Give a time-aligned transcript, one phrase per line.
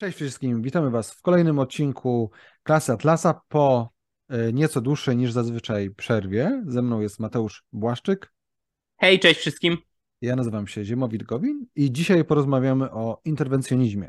[0.00, 2.30] Cześć wszystkim, witamy Was w kolejnym odcinku
[2.62, 3.92] Klasy Atlasa po
[4.28, 6.62] e, nieco dłuższej niż zazwyczaj przerwie.
[6.66, 8.32] Ze mną jest Mateusz Błaszczyk.
[8.96, 9.76] Hej, cześć wszystkim.
[10.20, 14.08] Ja nazywam się Ziemowit Gowin i dzisiaj porozmawiamy o interwencjonizmie.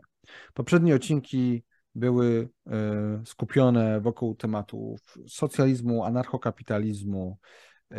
[0.53, 1.63] Poprzednie odcinki
[1.95, 7.37] były e, skupione wokół tematów socjalizmu, anarchokapitalizmu
[7.91, 7.97] e,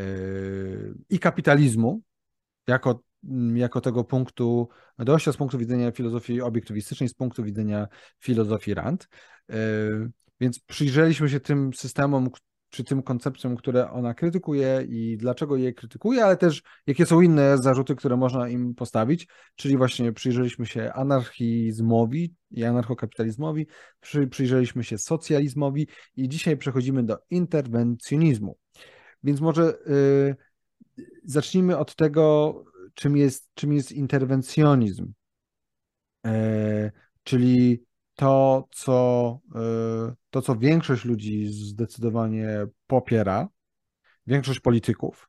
[1.11, 2.03] i kapitalizmu
[2.67, 3.01] jako
[3.55, 4.69] jako tego punktu
[4.99, 9.09] dojścia z punktu widzenia filozofii obiektywistycznej, z punktu widzenia filozofii Rand.
[9.51, 9.57] E,
[10.41, 12.31] więc przyjrzeliśmy się tym systemom,
[12.73, 17.59] czy tym koncepcjom, które ona krytykuje i dlaczego je krytykuje, ale też jakie są inne
[17.59, 23.67] zarzuty, które można im postawić, czyli właśnie przyjrzeliśmy się anarchizmowi i anarchokapitalizmowi,
[24.01, 28.57] przy, przyjrzeliśmy się socjalizmowi i dzisiaj przechodzimy do interwencjonizmu.
[29.25, 30.37] Więc może y,
[31.25, 32.55] zacznijmy od tego,
[32.95, 35.13] czym jest, czym jest interwencjonizm.
[36.27, 36.91] E,
[37.23, 37.83] czyli
[38.15, 43.49] to co, e, to, co większość ludzi zdecydowanie popiera,
[44.27, 45.29] większość polityków,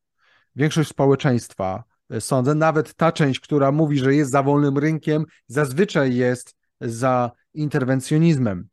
[0.55, 6.15] większość społeczeństwa, e, sądzę, nawet ta część, która mówi, że jest za wolnym rynkiem, zazwyczaj
[6.15, 8.67] jest za interwencjonizmem.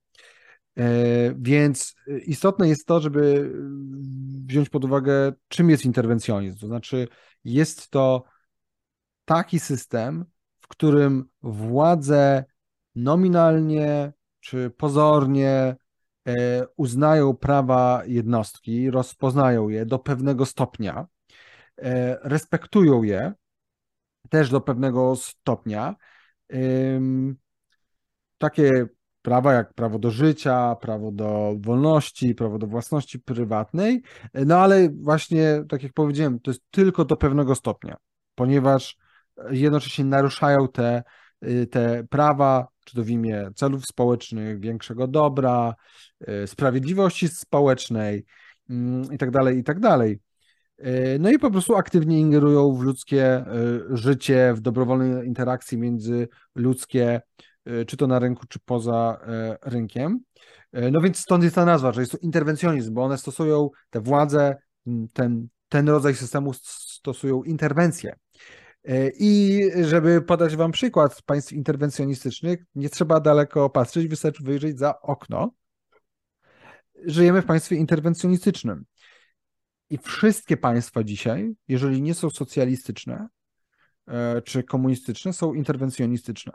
[1.37, 1.95] Więc
[2.27, 3.53] istotne jest to, żeby
[4.47, 6.59] wziąć pod uwagę, czym jest interwencjonizm.
[6.59, 7.09] To znaczy,
[7.45, 8.25] jest to
[9.31, 10.25] taki system,
[10.61, 12.45] w którym władze
[12.95, 15.77] nominalnie czy pozornie
[16.29, 21.07] e, uznają prawa jednostki, rozpoznają je do pewnego stopnia,
[21.79, 23.33] e, respektują je
[24.31, 25.95] też do pewnego stopnia.
[28.39, 28.87] Takie
[29.23, 34.03] prawa jak prawo do życia, prawo do wolności, prawo do własności prywatnej,
[34.35, 37.97] no ale właśnie, tak jak powiedziałem, to jest tylko do pewnego stopnia,
[38.35, 39.00] ponieważ
[39.51, 41.03] jednocześnie naruszają te,
[41.45, 45.75] y, te prawa, czy to w imię celów społecznych, większego dobra,
[46.29, 48.25] y, sprawiedliwości społecznej
[48.71, 49.31] mm, i tak
[49.81, 50.21] tak.
[50.81, 53.45] Y, no i po prostu aktywnie ingerują w ludzkie
[53.91, 57.21] życie, w dobrowolne interakcje międzyludzkie,
[57.87, 59.21] czy to na rynku, czy poza
[59.65, 60.21] rynkiem.
[60.73, 64.57] No więc stąd jest ta nazwa, że jest to interwencjonizm, bo one stosują, te władze,
[65.13, 68.17] ten, ten rodzaj systemu stosują interwencje.
[68.85, 75.01] E, I żeby podać Wam przykład państw interwencjonistycznych, nie trzeba daleko patrzeć, wystarczy wyjrzeć za
[75.01, 75.53] okno.
[77.07, 78.85] Żyjemy w państwie interwencjonistycznym.
[79.91, 83.29] I wszystkie państwa dzisiaj, jeżeli nie są socjalistyczne
[84.09, 86.53] e, czy komunistyczne, są interwencjonistyczne.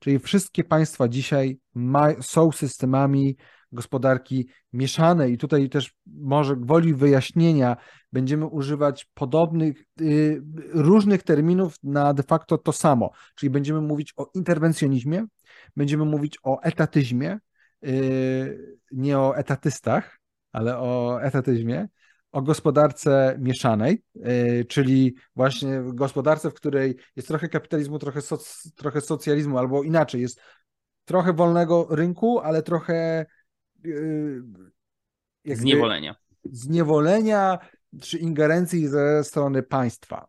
[0.00, 3.36] Czyli wszystkie państwa dzisiaj ma, są systemami
[3.74, 7.76] gospodarki mieszanej i tutaj też może gwoli wyjaśnienia.
[8.12, 10.42] Będziemy używać podobnych, y,
[10.72, 15.26] różnych terminów na de facto to samo, czyli będziemy mówić o interwencjonizmie,
[15.76, 17.38] będziemy mówić o etatyzmie,
[17.86, 20.20] y, nie o etatystach,
[20.52, 21.88] ale o etatyzmie,
[22.32, 29.00] o gospodarce mieszanej, y, czyli właśnie gospodarce, w której jest trochę kapitalizmu, trochę, soc, trochę
[29.00, 30.40] socjalizmu, albo inaczej, jest
[31.04, 33.26] trochę wolnego rynku, ale trochę
[35.44, 36.16] jakby, zniewolenia.
[36.44, 37.58] Zniewolenia
[38.00, 40.26] czy ingerencji ze strony państwa.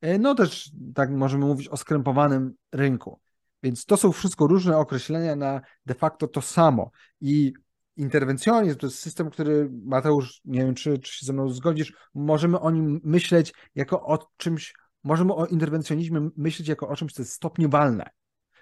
[0.00, 3.20] E, no też tak możemy mówić o skrępowanym rynku.
[3.62, 6.90] Więc to są wszystko różne określenia na de facto to samo.
[7.20, 7.52] I
[7.96, 12.60] interwencjonizm to jest system, który Mateusz, nie wiem, czy, czy się ze mną zgodzisz, możemy
[12.60, 14.74] o nim myśleć jako o czymś,
[15.04, 18.10] możemy o interwencjonizmie myśleć jako o czymś, co jest stopniowalne.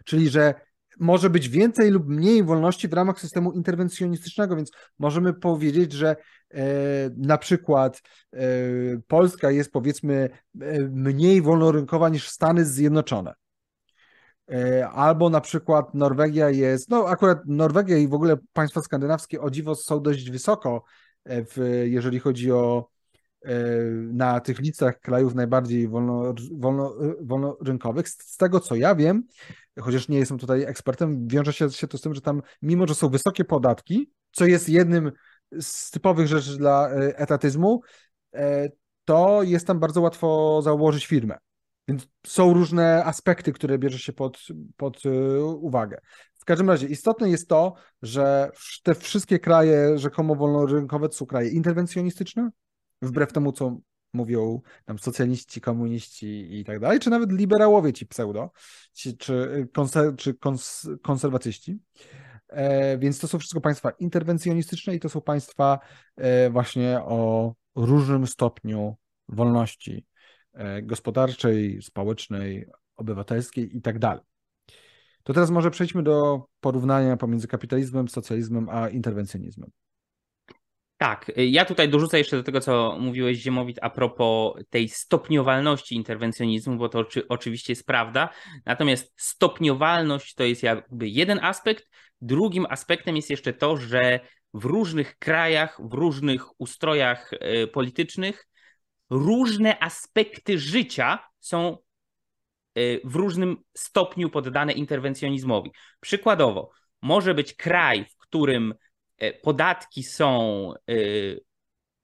[0.05, 0.55] Czyli, że
[1.01, 6.17] może być więcej lub mniej wolności w ramach systemu interwencjonistycznego, więc możemy powiedzieć, że
[6.51, 6.65] e,
[7.17, 8.03] na przykład
[8.33, 8.39] e,
[9.07, 10.29] Polska jest powiedzmy
[10.61, 13.35] e, mniej wolnorynkowa niż Stany Zjednoczone.
[14.93, 19.75] Albo na przykład Norwegia jest, no akurat Norwegia i w ogóle państwa skandynawskie o dziwo
[19.75, 20.85] są dość wysoko,
[21.25, 22.89] w, jeżeli chodzi o
[24.13, 28.09] na tych listach krajów najbardziej wolno, wolno, wolnorynkowych.
[28.09, 29.25] Z, z tego co ja wiem,
[29.81, 32.95] chociaż nie jestem tutaj ekspertem, wiąże się, się to z tym, że tam, mimo że
[32.95, 35.13] są wysokie podatki, co jest jednym
[35.61, 37.81] z typowych rzeczy dla e, etatyzmu,
[38.35, 38.69] e,
[39.05, 41.39] to jest tam bardzo łatwo założyć firmę.
[41.89, 44.39] Więc są różne aspekty, które bierze się pod,
[44.77, 46.01] pod e, uwagę.
[46.39, 48.51] W każdym razie istotne jest to, że
[48.83, 52.51] te wszystkie kraje rzekomo wolnorynkowe to są kraje interwencjonistyczne,
[53.03, 53.79] wbrew temu, co
[54.13, 58.51] mówią tam socjaliści, komuniści i tak dalej, czy nawet liberałowie ci pseudo,
[58.93, 61.79] ci, czy, konser, czy kons, konserwatyści.
[62.49, 65.79] E, więc to są wszystko państwa interwencjonistyczne i to są państwa
[66.17, 68.97] e, właśnie o różnym stopniu
[69.29, 70.07] wolności
[70.53, 72.67] e, gospodarczej, społecznej,
[72.97, 74.23] obywatelskiej i tak dalej.
[75.23, 79.71] To teraz może przejdźmy do porównania pomiędzy kapitalizmem, socjalizmem a interwencjonizmem.
[80.97, 86.77] Tak, ja tutaj dorzucę jeszcze do tego, co mówiłeś Ziemowit a propos tej stopniowalności interwencjonizmu,
[86.77, 88.29] bo to oczy, oczywiście jest prawda.
[88.67, 91.89] Natomiast stopniowalność to jest jakby jeden aspekt.
[92.21, 94.21] Drugim aspektem jest jeszcze to, że
[94.55, 98.49] w różnych krajach, w różnych ustrojach e, politycznych
[99.11, 101.79] różne aspekty życia są
[102.75, 105.71] e, w różnym stopniu poddane interwencjonizmowi.
[106.01, 106.71] Przykładowo,
[107.03, 108.75] może być kraj, w którym
[109.43, 110.95] podatki są e,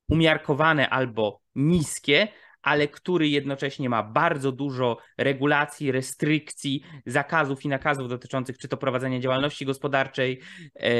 [0.09, 2.29] umiarkowane albo niskie,
[2.63, 9.21] ale który jednocześnie ma bardzo dużo regulacji, restrykcji, zakazów i nakazów dotyczących czy to prowadzenia
[9.21, 10.41] działalności gospodarczej,
[10.75, 10.91] e,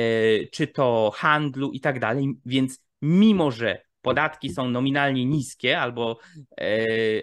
[0.47, 2.35] czy to handlu i tak dalej.
[2.47, 6.19] Więc mimo, że podatki są nominalnie niskie albo,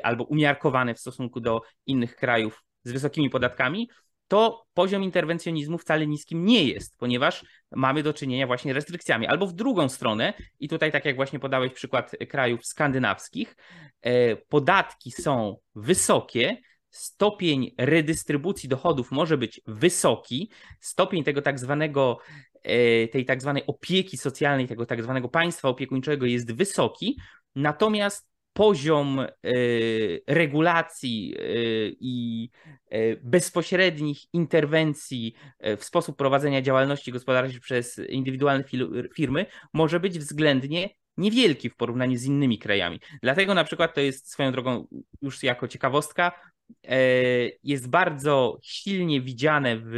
[0.04, 3.90] albo umiarkowane w stosunku do innych krajów z wysokimi podatkami,
[4.30, 9.28] to poziom interwencjonizmu wcale niskim nie jest, ponieważ mamy do czynienia właśnie restrykcjami.
[9.28, 13.56] Albo w drugą stronę, i tutaj tak jak właśnie podałeś przykład krajów skandynawskich,
[14.02, 16.58] e, podatki są wysokie,
[16.90, 22.18] stopień redystrybucji dochodów może być wysoki, stopień tego tak zwanego
[22.64, 27.20] e, tej tak zwanej opieki socjalnej, tego tak zwanego państwa opiekuńczego jest wysoki,
[27.56, 29.28] natomiast poziom e,
[30.28, 31.44] regulacji e,
[32.00, 32.50] i
[32.90, 35.34] e, bezpośrednich interwencji
[35.78, 38.64] w sposób prowadzenia działalności gospodarczej przez indywidualne
[39.16, 43.00] firmy może być względnie niewielki w porównaniu z innymi krajami.
[43.24, 44.88] Dlatego na przykład to jest swoją drogą
[45.22, 46.32] już jako ciekawostka,
[47.64, 49.94] jest bardzo silnie widziane w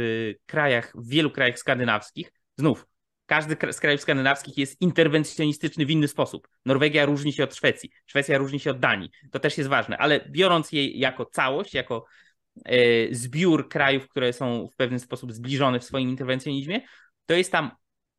[0.46, 2.32] krajach, w wielu krajach skandynawskich.
[2.58, 2.86] Znów,
[3.32, 6.48] każdy z krajów skandynawskich jest interwencjonistyczny w inny sposób.
[6.66, 9.10] Norwegia różni się od Szwecji, Szwecja różni się od Danii.
[9.30, 12.04] To też jest ważne, ale biorąc je jako całość, jako
[12.64, 16.80] e, zbiór krajów, które są w pewien sposób zbliżone w swoim interwencjonizmie,
[17.26, 17.70] to jest tam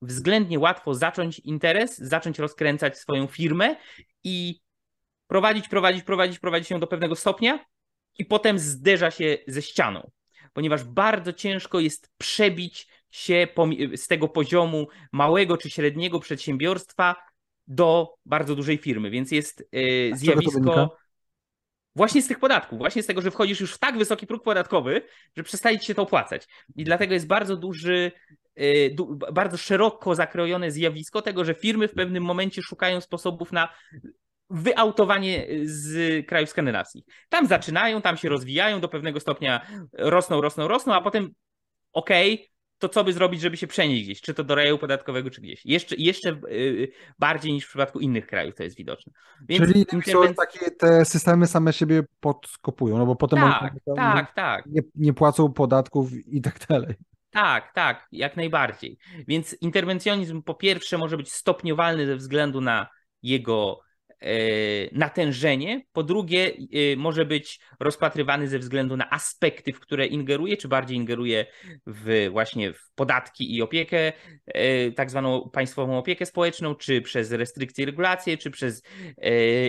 [0.02, 3.76] względnie łatwo zacząć interes, zacząć rozkręcać swoją firmę
[4.24, 4.60] i
[5.28, 7.66] prowadzić, prowadzić, prowadzić, prowadzić ją do pewnego stopnia
[8.18, 10.12] i potem zderza się ze ścianą,
[10.54, 13.48] ponieważ bardzo ciężko jest przebić się
[13.96, 17.16] z tego poziomu małego czy średniego przedsiębiorstwa
[17.68, 20.98] do bardzo dużej firmy, więc jest yy, zjawisko
[21.96, 25.02] właśnie z tych podatków, właśnie z tego, że wchodzisz już w tak wysoki próg podatkowy,
[25.38, 26.48] że przestaje ci się to opłacać.
[26.76, 28.12] I dlatego jest bardzo duży,
[28.92, 33.70] du, bardzo szeroko zakrojone zjawisko tego, że firmy w pewnym momencie szukają sposobów na
[34.50, 37.04] wyautowanie z krajów skandynawskich.
[37.30, 41.30] Tam zaczynają, tam się rozwijają, do pewnego stopnia rosną, rosną, rosną, a potem
[41.94, 45.30] okej, okay, to co by zrobić, żeby się przenieść gdzieś, czy to do raju podatkowego,
[45.30, 45.66] czy gdzieś.
[45.66, 49.14] Jeszcze, jeszcze yy, bardziej niż w przypadku innych krajów to jest widoczne.
[49.48, 50.38] Więc Czyli interwenc...
[50.38, 54.66] takie te systemy same siebie podskopują, no bo potem tak, tak, nie, tak.
[54.66, 56.96] Nie, nie płacą podatków i tak dalej.
[57.32, 58.98] Tak, tak, jak najbardziej.
[59.28, 62.88] Więc interwencjonizm po pierwsze może być stopniowalny ze względu na
[63.24, 63.80] jego
[64.92, 70.68] natężenie, po drugie e, może być rozpatrywany ze względu na aspekty, w które ingeruje, czy
[70.68, 71.46] bardziej ingeruje
[71.88, 74.14] w właśnie w podatki i opiekę,
[74.46, 78.84] e, tak zwaną państwową opiekę społeczną, czy przez restrykcje i regulacje, czy przez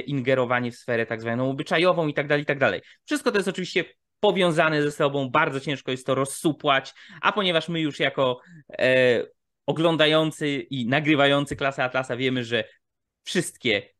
[0.07, 2.81] ingerowanie w sferę tak zwaną obyczajową i tak dalej, i tak dalej.
[3.05, 3.85] Wszystko to jest oczywiście
[4.21, 8.41] powiązane ze sobą, bardzo ciężko jest to rozsupłać, a ponieważ my już jako
[9.67, 12.65] oglądający i nagrywający klasę Atlasa wiemy, że
[13.25, 13.94] wszystkie E,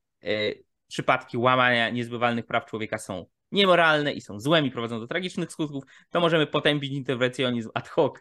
[0.89, 5.85] przypadki łamania niezbywalnych praw człowieka są niemoralne i są złem i prowadzą do tragicznych skutków,
[6.11, 8.15] to możemy potępić interwencjonizm ad hoc,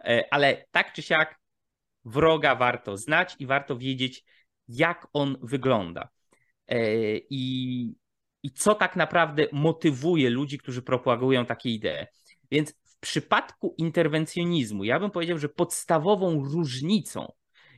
[0.00, 1.40] e, ale tak czy siak
[2.04, 4.24] wroga warto znać i warto wiedzieć,
[4.68, 6.08] jak on wygląda.
[6.68, 6.78] E,
[7.16, 7.94] I,
[8.42, 12.06] i co tak naprawdę motywuje ludzi, którzy propagują takie idee.
[12.50, 17.32] Więc w przypadku interwencjonizmu, ja bym powiedział, że podstawową różnicą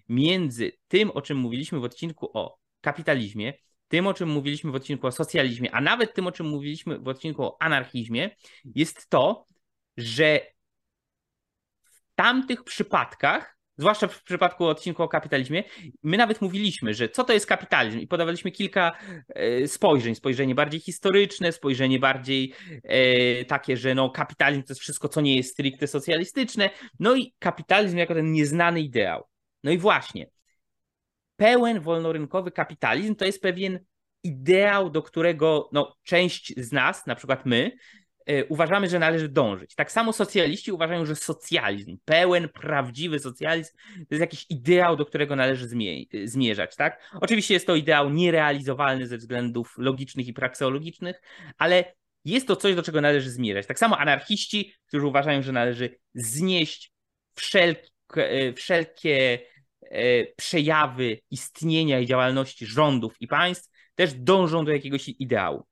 [0.09, 3.53] między tym, o czym mówiliśmy w odcinku o kapitalizmie
[3.93, 7.09] tym, o czym mówiliśmy w odcinku o socjalizmie, a nawet tym, o czym mówiliśmy w
[7.09, 8.31] odcinku o anarchizmie,
[8.75, 9.47] jest to,
[9.97, 10.41] że
[11.85, 15.65] w tamtych przypadkach, zwłaszcza w przypadku odcinku o kapitalizmie,
[16.03, 18.93] my nawet mówiliśmy, że co to jest kapitalizm i podawaliśmy kilka
[19.29, 25.09] e, spojrzeń, spojrzenie bardziej historyczne, spojrzenie bardziej e, takie, że no kapitalizm to jest wszystko,
[25.09, 26.71] co nie jest stricte socjalistyczne,
[27.01, 29.29] no i kapitalizm jako ten nieznany ideał.
[29.65, 30.27] No i właśnie,
[31.43, 33.79] pełen wolnorynkowy kapitalizm to jest pewien
[34.23, 37.73] ideał, do którego no, część z nas, na przykład my,
[38.31, 39.75] y, uważamy, że należy dążyć.
[39.75, 45.37] Tak samo socjaliści uważają, że socjalizm, pełen, prawdziwy socjalizm, to jest jakiś ideał, do którego
[45.37, 45.69] należy
[46.25, 46.77] zmierzać.
[46.77, 47.11] Tak?
[47.21, 51.23] Oczywiście jest to ideał nierealizowalny ze względów logicznych i prakseologicznych,
[51.59, 51.95] ale
[52.25, 53.67] jest to coś, do czego należy zmierzać.
[53.67, 56.93] Tak samo anarchiści, którzy uważają, że należy znieść
[57.35, 57.91] wszelkie,
[58.57, 59.52] wszelkie e,
[60.37, 65.67] przejawy istnienia i działalności rządów i państw, też dążą do jakiegoś ideału.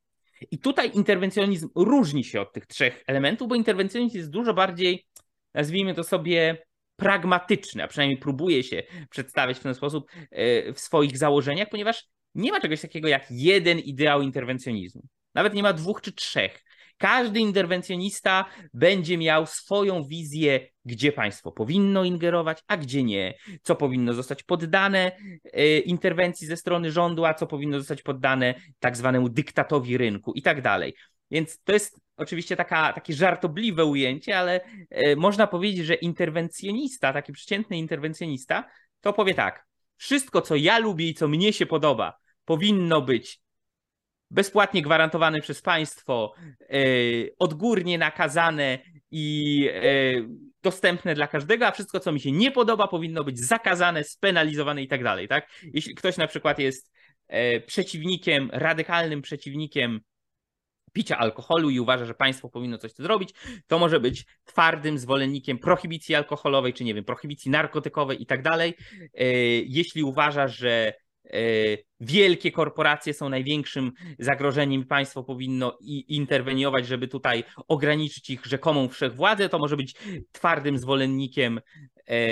[0.51, 5.07] I tutaj interwencjonizm różni się od tych trzech elementów, bo interwencjonizm jest dużo bardziej,
[5.55, 6.63] nazwijmy to sobie,
[6.97, 12.53] pragmatyczny, a przynajmniej próbuje się przedstawiać w ten sposób e, w swoich założeniach, ponieważ nie
[12.53, 15.03] ma czegoś takiego jak jeden ideał interwencjonizmu.
[15.35, 16.65] Nawet nie ma dwóch czy trzech.
[17.01, 24.15] Każdy interwencjonista będzie miał swoją wizję, gdzie państwo powinno ingerować, a gdzie nie, co powinno
[24.15, 25.13] zostać poddane
[25.45, 30.43] e, interwencji ze strony rządu, a co powinno zostać poddane tak zwanemu dyktatowi rynku i
[30.43, 30.95] tak dalej.
[31.31, 37.33] Więc to jest oczywiście taka, takie żartobliwe ujęcie, ale e, można powiedzieć, że interwencjonista, taki
[37.33, 39.67] przeciętny interwencjonista, to powie tak:
[39.97, 43.41] wszystko, co ja lubię i co mnie się podoba, powinno być
[44.31, 46.77] bezpłatnie gwarantowane przez państwo, e,
[47.39, 48.79] odgórnie nakazane
[49.11, 49.83] i e,
[50.63, 54.89] dostępne dla każdego, a wszystko, co mi się nie podoba, powinno być zakazane, spenalizowane i
[54.89, 55.29] tak dalej.
[55.29, 55.51] Tak?
[55.75, 56.93] Jeśli ktoś na przykład jest
[57.67, 60.01] przeciwnikiem, radykalnym przeciwnikiem
[60.93, 63.31] picia alkoholu i uważa, że państwo powinno coś tu zrobić,
[63.67, 68.75] to może być twardym zwolennikiem prohibicji alkoholowej, czy nie wiem, prohibicji narkotykowej i tak dalej.
[69.15, 70.95] E, jeśli uważa, że e,
[72.01, 79.59] wielkie korporacje są największym zagrożeniem państwo powinno interweniować, żeby tutaj ograniczyć ich rzekomą wszechwładzę, to
[79.59, 79.95] może być
[80.33, 81.61] twardym zwolennikiem
[82.11, 82.29] E,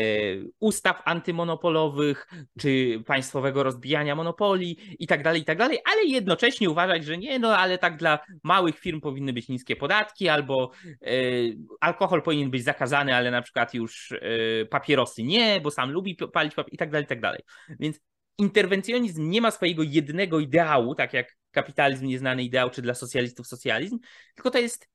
[0.60, 2.26] ustaw antymonopolowych,
[2.58, 7.38] czy państwowego rozbijania monopolii i tak dalej, i tak dalej, ale jednocześnie uważać, że nie,
[7.38, 10.70] no ale tak dla małych firm powinny być niskie podatki, albo
[11.02, 11.10] e,
[11.80, 16.54] alkohol powinien być zakazany, ale na przykład już e, papierosy nie, bo sam lubi palić
[16.54, 17.40] papier i tak dalej, i tak dalej.
[17.80, 18.00] Więc
[18.38, 23.98] interwencjonizm nie ma swojego jednego ideału, tak jak kapitalizm nieznany ideał, czy dla socjalistów socjalizm,
[24.34, 24.88] tylko to jest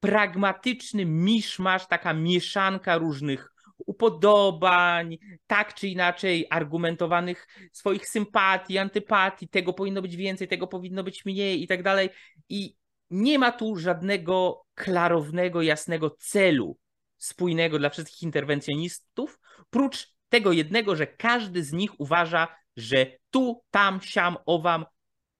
[0.00, 3.52] pragmatyczny miszmasz, taka mieszanka różnych
[3.86, 11.24] upodobań, tak czy inaczej argumentowanych swoich sympatii, antypatii, tego powinno być więcej, tego powinno być
[11.24, 12.10] mniej i tak dalej.
[12.48, 12.76] I
[13.10, 16.78] nie ma tu żadnego klarownego, jasnego celu
[17.18, 19.38] spójnego dla wszystkich interwencjonistów,
[19.70, 22.48] prócz tego jednego, że każdy z nich uważa,
[22.80, 24.84] że tu, tam, siam, owam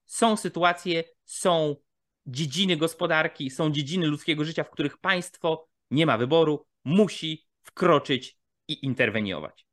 [0.07, 1.77] są sytuacje, są
[2.27, 8.85] dziedziny gospodarki, są dziedziny ludzkiego życia, w których państwo nie ma wyboru, musi wkroczyć i
[8.85, 9.67] interweniować.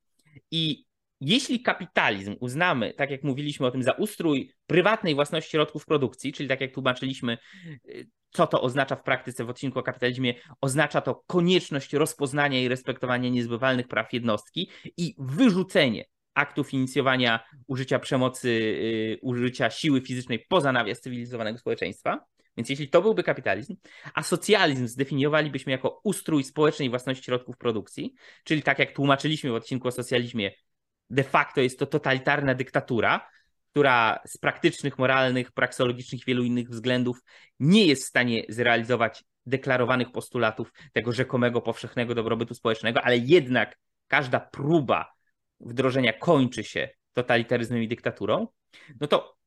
[0.52, 0.86] I
[1.22, 6.50] jeśli kapitalizm uznamy, tak jak mówiliśmy o tym, za ustrój prywatnej własności środków produkcji, czyli
[6.50, 7.38] tak jak tłumaczyliśmy,
[7.86, 12.68] y, co to oznacza w praktyce w odcinku o kapitalizmie, oznacza to konieczność rozpoznania i
[12.68, 16.06] respektowania niezbywalnych praw jednostki i wyrzucenie
[16.38, 22.26] aktów inicjowania użycia przemocy, y, użycia siły fizycznej poza nawias cywilizowanego społeczeństwa.
[22.58, 23.76] Więc jeśli to byłby kapitalizm,
[24.14, 28.14] a socjalizm zdefiniowalibyśmy jako ustrój społecznej własności środków produkcji,
[28.44, 30.52] czyli tak jak tłumaczyliśmy w odcinku o socjalizmie,
[31.10, 33.30] de facto jest to totalitarna dyktatura,
[33.72, 37.18] która z praktycznych, moralnych, praksologicznych wielu innych względów
[37.60, 43.78] nie jest w stanie zrealizować deklarowanych postulatów tego rzekomego powszechnego dobrobytu społecznego, ale jednak
[44.08, 45.17] każda próba
[45.60, 48.48] wdrożenia kończy się totalitaryzmem i dyktaturą,
[49.00, 49.38] no to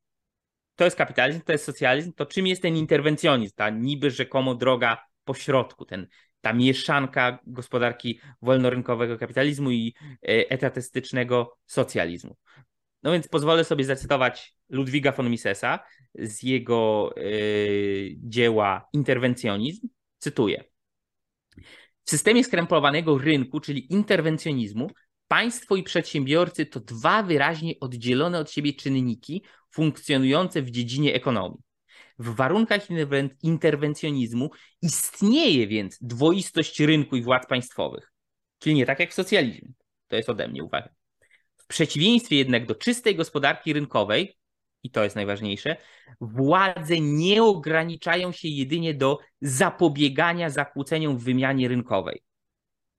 [0.75, 5.05] to jest kapitalizm, to jest socjalizm, to czym jest ten interwencjonizm, ta niby rzekomo droga
[5.23, 6.07] pośrodku, ten,
[6.41, 12.35] ta mieszanka gospodarki wolnorynkowego kapitalizmu i e, etatystycznego socjalizmu.
[13.03, 15.79] No więc pozwolę sobie zacytować Ludwiga von Misesa
[16.15, 19.87] z jego yy, dzieła Interwencjonizm.
[20.17, 20.63] Cytuję.
[22.03, 24.87] W systemie skrępowanego rynku, czyli interwencjonizmu,
[25.31, 31.59] Państwo i przedsiębiorcy to dwa wyraźnie oddzielone od siebie czynniki funkcjonujące w dziedzinie ekonomii.
[32.19, 32.87] W warunkach
[33.43, 34.49] interwencjonizmu
[34.81, 38.13] istnieje więc dwoistość rynku i władz państwowych,
[38.59, 39.69] czyli nie tak jak w socjalizmie.
[40.07, 40.89] To jest ode mnie uwaga.
[41.57, 44.37] W przeciwieństwie jednak do czystej gospodarki rynkowej,
[44.83, 45.77] i to jest najważniejsze,
[46.21, 52.23] władze nie ograniczają się jedynie do zapobiegania zakłóceniom w wymianie rynkowej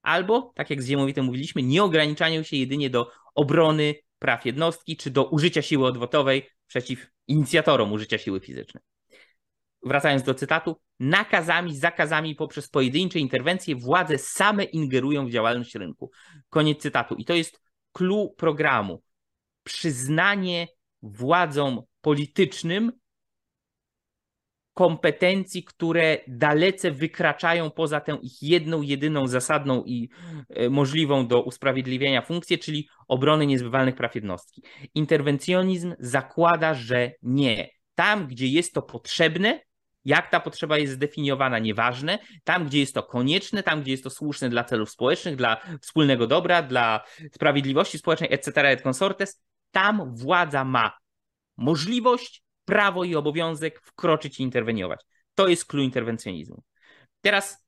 [0.02, 5.10] albo, tak jak z Ziemowitem mówiliśmy, nie ograniczają się jedynie do obrony praw jednostki czy
[5.10, 8.82] do użycia siły odwotowej przeciw inicjatorom użycia siły fizycznej.
[9.82, 16.10] Wracając do cytatu, nakazami, zakazami poprzez pojedyncze interwencje władze same ingerują w działalność rynku.
[16.48, 17.14] Koniec cytatu.
[17.14, 17.60] I to jest
[17.92, 19.02] clue programu.
[19.62, 20.68] Przyznanie
[21.02, 22.92] władzom politycznym
[24.74, 30.08] kompetencji, które dalece wykraczają poza tę ich jedną, jedyną zasadną i
[30.48, 34.62] e, możliwą do usprawiedliwienia funkcję, czyli obrony niezbywalnych praw jednostki.
[34.94, 37.68] Interwencjonizm zakłada, że nie.
[37.94, 39.60] Tam, gdzie jest to potrzebne,
[40.04, 42.18] Jak ta potrzeba jest zdefiniowana, nieważne.
[42.44, 46.26] Tam, gdzie jest to konieczne, tam, gdzie jest to słuszne dla celów społecznych, dla wspólnego
[46.26, 50.92] dobra, dla sprawiedliwości społecznej, etc., et consortes, tam władza ma
[51.56, 55.00] możliwość, prawo i obowiązek wkroczyć i interweniować.
[55.34, 56.62] To jest klucz interwencjonizmu.
[57.20, 57.66] Teraz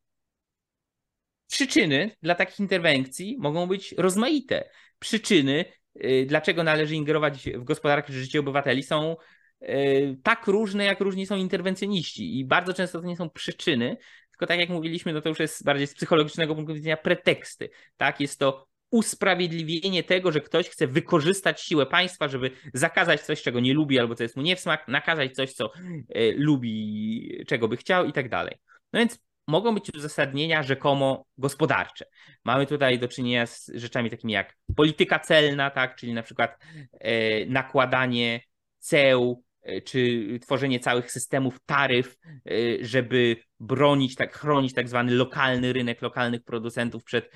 [1.46, 4.70] przyczyny dla takich interwencji mogą być rozmaite.
[4.98, 5.64] Przyczyny,
[6.04, 9.16] y, dlaczego należy ingerować w gospodarkę czy życie obywateli, są
[9.62, 12.38] y, tak różne, jak różni są interwencjoniści.
[12.38, 13.96] I bardzo często to nie są przyczyny,
[14.30, 17.70] tylko tak jak mówiliśmy, no to już jest bardziej z psychologicznego punktu widzenia preteksty.
[17.96, 23.60] Tak, jest to usprawiedliwienie tego, że ktoś chce wykorzystać siłę państwa, żeby zakazać coś, czego
[23.60, 25.70] nie lubi albo co jest mu nie w smak, nakazać coś, co
[26.16, 28.56] y, lubi, czego by chciał i tak dalej.
[28.92, 32.04] No więc mogą być uzasadnienia rzekomo gospodarcze.
[32.44, 36.58] Mamy tutaj do czynienia z rzeczami takimi jak polityka celna, tak, czyli na przykład
[37.00, 38.40] e, nakładanie
[38.78, 39.43] ceł e,
[39.85, 46.44] czy tworzenie całych systemów taryf, e, żeby bronić, tak, chronić tak zwany lokalny rynek lokalnych
[46.44, 47.30] producentów przed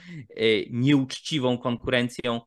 [0.71, 2.41] nieuczciwą konkurencją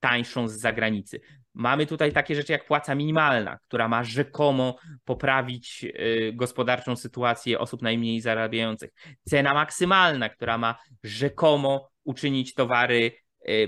[0.00, 1.20] tańszą z zagranicy.
[1.54, 5.86] Mamy tutaj takie rzeczy jak płaca minimalna, która ma rzekomo poprawić
[6.32, 8.90] gospodarczą sytuację osób najmniej zarabiających.
[9.28, 13.12] Cena maksymalna, która ma rzekomo uczynić towary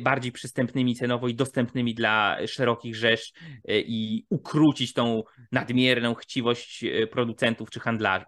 [0.01, 3.33] bardziej przystępnymi cenowo i dostępnymi dla szerokich rzesz
[3.71, 7.81] y, i ukrócić tą nadmierną chciwość producentów czy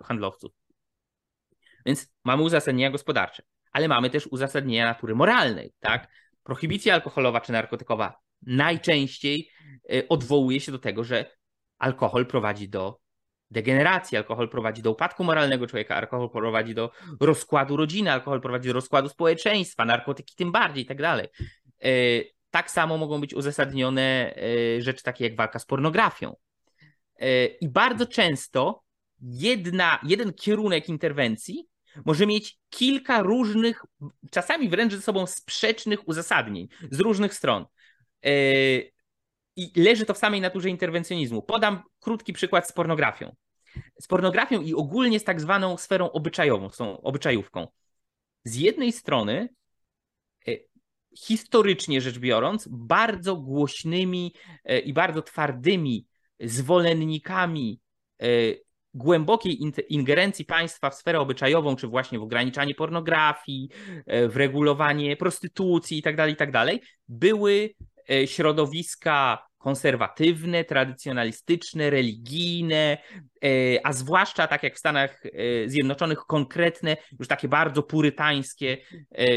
[0.02, 0.52] handlowców.
[1.86, 6.08] Więc mamy uzasadnienia gospodarcze, ale mamy też uzasadnienia natury moralnej, tak?
[6.42, 9.50] Prohibicja alkoholowa czy narkotykowa najczęściej
[9.92, 11.36] e, odwołuje się do tego, że
[11.78, 12.98] alkohol prowadzi do
[13.50, 18.74] degeneracji, alkohol prowadzi do upadku moralnego człowieka, alkohol prowadzi do rozkładu rodziny, alkohol prowadzi do
[18.74, 21.28] rozkładu społeczeństwa, narkotyki tym bardziej i tak dalej.
[21.82, 21.88] E,
[22.50, 26.36] tak samo mogą być uzasadnione e, rzeczy takie jak walka z pornografią.
[27.60, 28.82] I bardzo często
[29.20, 31.68] jedna, jeden kierunek interwencji
[32.04, 33.82] może mieć kilka różnych,
[34.30, 37.66] czasami wręcz ze sobą sprzecznych uzasadnień z różnych stron.
[38.24, 38.30] E,
[39.56, 41.42] I leży to w samej naturze interwencjonizmu.
[41.42, 43.36] Podam krótki przykład z pornografią.
[44.00, 47.66] Z pornografią i ogólnie z tak zwaną sferą obyczajową, z tą obyczajówką.
[48.44, 49.48] Z jednej strony,
[50.48, 50.52] e,
[51.18, 56.06] historycznie rzecz biorąc, bardzo głośnymi e, i bardzo twardymi
[56.40, 57.80] zwolennikami
[58.94, 63.68] głębokiej ingerencji państwa w sferę obyczajową, czy właśnie w ograniczanie pornografii,
[64.06, 67.74] w regulowanie prostytucji itd., tak itd., tak były
[68.10, 72.98] E, środowiska konserwatywne, tradycjonalistyczne, religijne,
[73.44, 73.48] e,
[73.86, 78.78] a zwłaszcza tak jak w Stanach e, Zjednoczonych, konkretne, już takie bardzo purytańskie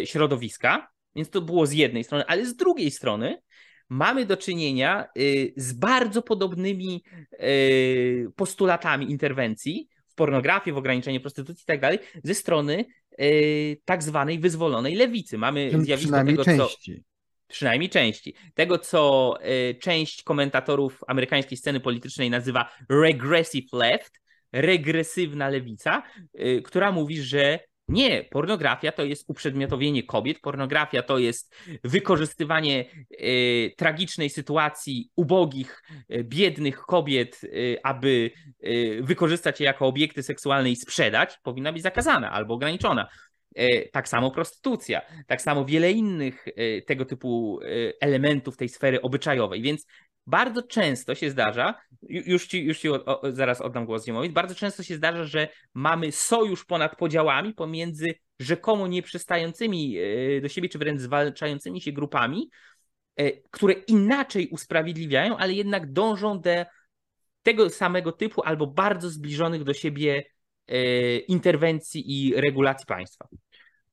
[0.05, 0.87] środowiska.
[1.15, 3.41] Więc to było z jednej strony, ale z drugiej strony
[3.89, 5.07] mamy do czynienia
[5.55, 7.03] z bardzo podobnymi
[8.35, 12.85] postulatami interwencji w pornografii, w ograniczenie prostytucji i tak dalej, ze strony
[13.85, 15.37] tak zwanej wyzwolonej lewicy.
[15.37, 16.95] Mamy zjawisko tego, części.
[16.95, 17.08] co
[17.49, 24.21] przynajmniej części, tego co y, część komentatorów amerykańskiej sceny politycznej nazywa regressive left,
[24.53, 26.03] regresywna lewica,
[26.39, 27.59] y, która mówi, że
[27.89, 35.83] nie, pornografia to jest uprzedmiotowienie kobiet, pornografia to jest wykorzystywanie y, tragicznej sytuacji ubogich,
[36.13, 38.31] y, biednych kobiet, y, aby
[39.01, 43.07] wykorzystać je jako obiekty seksualne i sprzedać, powinna być zakazana albo ograniczona.
[43.59, 47.65] E, tak samo prostytucja, tak samo wiele innych e, tego typu e,
[48.01, 49.61] elementów tej sfery obyczajowej.
[49.61, 49.85] Więc
[50.27, 54.55] bardzo często się zdarza, już ci, już ci o, o, zaraz oddam głos Ziemowi, bardzo
[54.55, 58.05] często się zdarza, że mamy sojusz ponad podziałami pomiędzy
[58.39, 59.97] rzekomo nieprzystającymi
[60.41, 62.49] do siebie, czy wręcz zwalczającymi się grupami,
[63.51, 66.51] które inaczej usprawiedliwiają, ale jednak dążą do
[67.43, 70.23] tego samego typu albo bardzo zbliżonych do siebie
[71.27, 73.27] interwencji i regulacji państwa.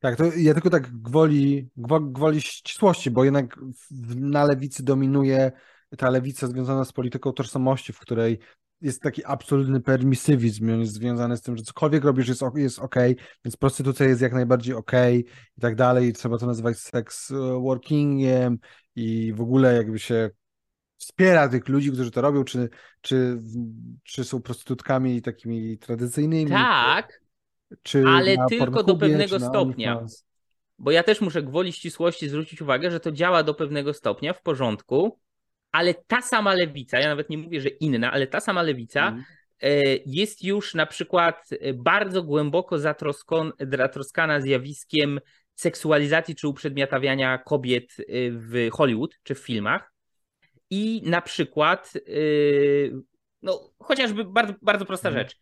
[0.06, 1.68] Tak, to ja tylko tak gwoli,
[2.00, 3.58] gwoli ścisłości, bo jednak
[4.16, 5.52] na lewicy dominuje
[5.98, 8.38] ta lewica związana z polityką tożsamości, w której
[8.80, 12.94] jest taki absolutny permisywizm, on jest związany z tym, że cokolwiek robisz jest, jest ok,
[13.44, 14.92] więc prostytucja jest jak najbardziej ok
[15.56, 18.58] i tak dalej, trzeba to nazywać sex workingiem
[18.96, 20.30] i w ogóle jakby się
[20.96, 22.68] wspiera tych ludzi, którzy to robią, czy,
[23.00, 23.38] czy,
[24.02, 26.50] czy są prostytutkami takimi tradycyjnymi.
[26.50, 27.20] Tak,
[27.82, 30.04] czy ale tylko do pewnego stopnia.
[30.78, 34.42] Bo ja też muszę gwoli ścisłości zwrócić uwagę, że to działa do pewnego stopnia w
[34.42, 35.18] porządku,
[35.72, 39.24] ale ta sama lewica, ja nawet nie mówię, że inna, ale ta sama lewica mm.
[40.06, 42.78] jest już na przykład e, bardzo głęboko
[43.60, 45.20] zatroskana zjawiskiem
[45.54, 49.92] seksualizacji czy uprzedmiotawiania kobiet e, w Hollywood czy w filmach
[50.70, 51.92] i na przykład,
[53.42, 55.26] no chociażby bardzo, bardzo prosta mhm.
[55.26, 55.38] rzecz.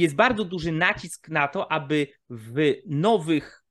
[0.00, 3.62] Jest bardzo duży nacisk na to, aby w nowych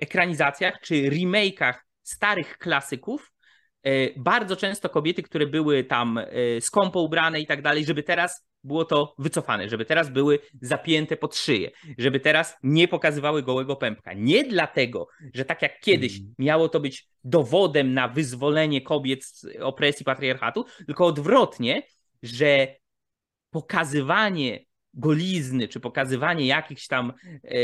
[0.00, 3.32] ekranizacjach czy remake'ach starych klasyków
[4.16, 6.20] bardzo często kobiety, które były tam
[6.60, 11.36] skąpo ubrane i tak dalej, żeby teraz było to wycofane, żeby teraz były zapięte pod
[11.36, 14.12] szyję, żeby teraz nie pokazywały gołego pępka.
[14.12, 16.34] Nie dlatego, że tak jak kiedyś mm.
[16.38, 21.82] miało to być dowodem na wyzwolenie kobiet z opresji patriarchatu, tylko odwrotnie,
[22.22, 22.76] że
[23.50, 24.67] pokazywanie
[24.98, 27.12] golizny, czy pokazywanie jakichś tam
[27.44, 27.58] e,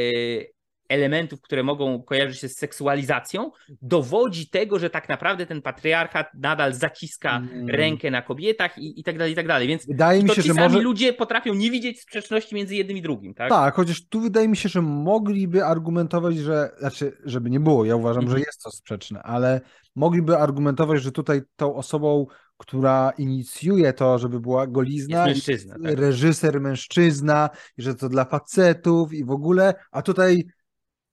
[0.88, 3.50] elementów, które mogą kojarzyć się z seksualizacją,
[3.82, 7.68] dowodzi tego, że tak naprawdę ten patriarchat nadal zaciska mm.
[7.68, 9.68] rękę na kobietach i, i tak dalej, i tak dalej.
[9.68, 10.80] Więc wydaje mi się, że może...
[10.80, 13.48] ludzie potrafią nie widzieć sprzeczności między jednym i drugim, tak?
[13.48, 17.96] Tak, chociaż tu wydaje mi się, że mogliby argumentować, że, znaczy, żeby nie było, ja
[17.96, 19.60] uważam, mm że jest to sprzeczne, ale
[19.96, 25.98] mogliby argumentować, że tutaj tą osobą, która inicjuje to, żeby była golizna, mężczyzna, tak.
[25.98, 30.44] reżyser mężczyzna, i że to dla facetów i w ogóle, a tutaj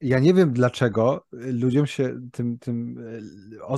[0.02, 3.06] ja nie wiem dlaczego ludziom się, tym, tym,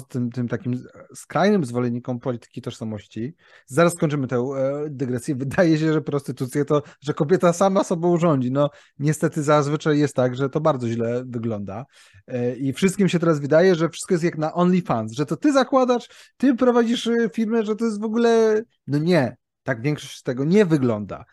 [0.10, 0.84] tym, tym takim
[1.16, 7.14] skrajnym zwolennikom polityki tożsamości, zaraz skończymy tę e, dygresję, wydaje się, że prostytucja to, że
[7.14, 8.52] kobieta sama sobą rządzi.
[8.52, 11.86] No niestety zazwyczaj jest tak, że to bardzo źle wygląda
[12.28, 15.54] e, i wszystkim się teraz wydaje, że wszystko jest jak na OnlyFans, że to ty
[15.54, 20.24] zakładasz, ty prowadzisz e, firmę, że to jest w ogóle, no nie, tak większość z
[20.24, 21.26] tego nie wygląda.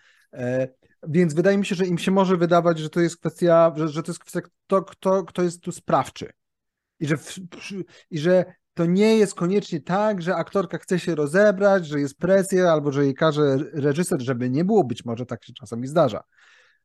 [1.09, 4.03] Więc wydaje mi się, że im się może wydawać, że to jest kwestia, że, że
[4.03, 6.33] to jest kwestia, kto, kto, kto jest tu sprawczy.
[7.01, 7.39] I że, w,
[8.11, 12.73] I że to nie jest koniecznie tak, że aktorka chce się rozebrać, że jest presja,
[12.73, 14.85] albo że jej każe reżyser, żeby nie było.
[14.85, 16.23] Być może tak się czasami zdarza.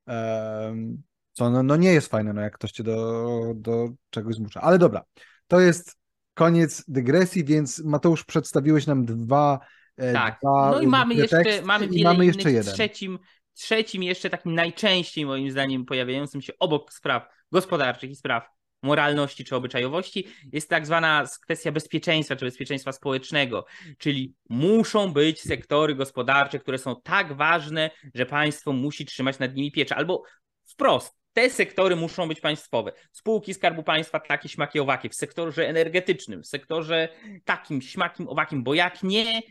[0.08, 4.62] Um, co no, no nie jest fajne, no jak ktoś cię do, do czegoś zmusza.
[4.62, 5.04] Ale dobra,
[5.48, 5.98] to jest
[6.34, 9.60] koniec dygresji, więc Mateusz przedstawiłeś nam dwa.
[9.98, 12.74] E, tak, dwa no i mamy jeszcze, mamy mamy jeszcze jeden.
[12.74, 13.20] trzecim
[13.56, 18.50] trzecim jeszcze takim najczęściej moim zdaniem pojawiającym się obok spraw gospodarczych i spraw
[18.84, 23.66] moralności czy obyczajowości jest tak zwana kwestia bezpieczeństwa czy bezpieczeństwa społecznego,
[23.98, 29.72] czyli muszą być sektory gospodarcze, które są tak ważne, że państwo musi trzymać nad nimi
[29.72, 30.24] pieczę, albo
[30.66, 32.92] wprost, te sektory muszą być państwowe.
[33.12, 37.10] Spółki Skarbu Państwa takie, śmaki, owakie, w sektorze energetycznym, w sektorze
[37.46, 39.42] takim, śmakim, owakim, bo jak nie,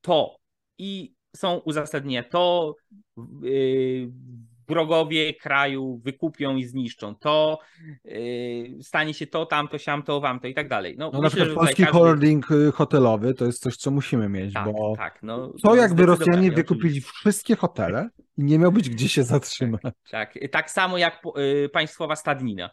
[0.00, 0.36] to
[0.78, 2.22] i są uzasadnienia.
[2.22, 2.76] To
[3.42, 4.10] yy,
[4.68, 7.14] wrogowie kraju wykupią i zniszczą.
[7.14, 7.58] To
[8.04, 10.94] yy, stanie się to, tamto, siamto, wamto i tak dalej.
[10.98, 11.98] No, no myślę, na przykład polski każdy...
[11.98, 16.06] holding y, hotelowy to jest coś, co musimy mieć, tak, bo tak, no, to jakby
[16.06, 19.82] Rosjanie wykupili wszystkie hotele i nie miał być gdzie się zatrzymać.
[19.82, 22.70] Tak, tak, tak samo jak y, państwowa stadnina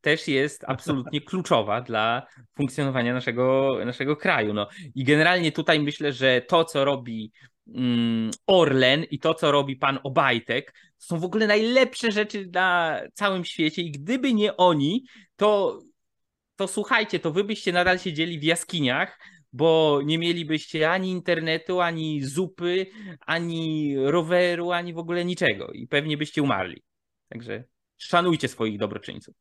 [0.00, 4.54] też jest absolutnie kluczowa dla funkcjonowania naszego, naszego kraju.
[4.54, 4.68] No.
[4.94, 7.32] I generalnie tutaj myślę, że to, co robi
[8.46, 13.82] Orlen i to, co robi pan Obajtek, są w ogóle najlepsze rzeczy na całym świecie
[13.82, 15.04] i gdyby nie oni,
[15.36, 15.78] to,
[16.56, 19.18] to słuchajcie, to wy byście nadal siedzieli w jaskiniach,
[19.52, 22.86] bo nie mielibyście ani internetu, ani zupy,
[23.20, 26.82] ani roweru, ani w ogóle niczego i pewnie byście umarli.
[27.28, 27.64] Także
[27.96, 29.34] szanujcie swoich dobroczyńców.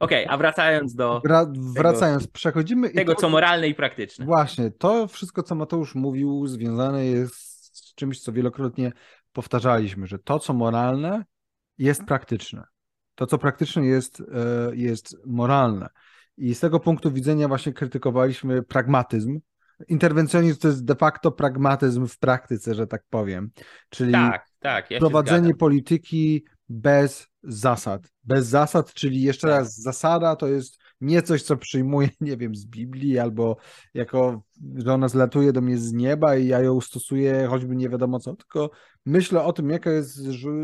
[0.00, 1.20] Okej, okay, a wracając do.
[1.24, 2.90] Wra wracając, tego, przechodzimy.
[2.90, 4.24] Tego, to, co moralne i praktyczne.
[4.24, 7.34] Właśnie, to wszystko, co Mateusz mówił, związane jest
[7.76, 8.92] z czymś, co wielokrotnie
[9.32, 11.24] powtarzaliśmy, że to, co moralne,
[11.78, 12.64] jest praktyczne.
[13.14, 14.24] To, co praktyczne, jest, e,
[14.76, 15.88] jest moralne.
[16.36, 19.40] I z tego punktu widzenia właśnie krytykowaliśmy pragmatyzm.
[19.88, 23.50] Interwencjonizm to jest de facto pragmatyzm w praktyce, że tak powiem.
[23.90, 28.12] Czyli tak, tak, ja prowadzenie polityki bez zasad.
[28.24, 29.58] Bez zasad, czyli jeszcze tak.
[29.58, 33.56] raz, zasada to jest nie coś, co przyjmuję, nie wiem, z Biblii albo
[33.94, 34.42] jako,
[34.76, 38.36] że ona zlatuje do mnie z nieba i ja ją stosuję choćby nie wiadomo co,
[38.36, 38.70] tylko
[39.06, 40.20] myślę o tym, jaka jest,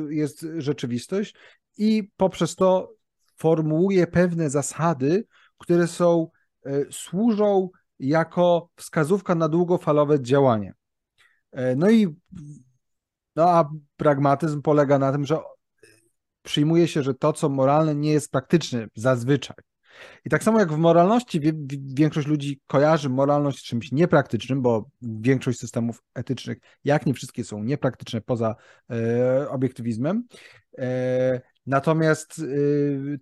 [0.08, 1.34] jest rzeczywistość
[1.78, 2.94] i poprzez to
[3.36, 5.26] formułuję pewne zasady,
[5.58, 6.28] które są,
[6.66, 10.74] e, służą jako wskazówka na długofalowe działanie.
[11.52, 12.16] E, no i
[13.36, 15.38] no a pragmatyzm polega na tym, że
[16.46, 19.56] przyjmuje się, że to, co moralne, nie jest praktyczne zazwyczaj.
[20.24, 21.40] I tak samo jak w moralności,
[21.94, 27.62] większość ludzi kojarzy moralność z czymś niepraktycznym, bo większość systemów etycznych, jak nie wszystkie, są
[27.62, 28.54] niepraktyczne poza
[28.90, 30.24] e, obiektywizmem.
[30.78, 32.44] E, natomiast e,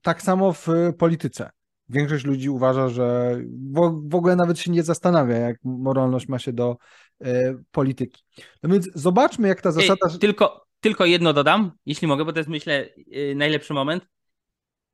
[0.03, 1.51] tak samo w polityce.
[1.89, 3.39] Większość ludzi uważa, że
[3.75, 6.77] w, w ogóle nawet się nie zastanawia, jak moralność ma się do
[7.25, 8.25] e, polityki.
[8.63, 10.07] No więc zobaczmy, jak ta zasada.
[10.13, 14.07] Ej, tylko, tylko jedno dodam, jeśli mogę, bo to jest myślę y, najlepszy moment.